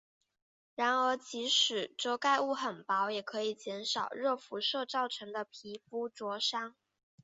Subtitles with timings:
[0.73, 6.73] 然而即使遮盖物很薄也可以减少热辐射造成的皮肤灼伤。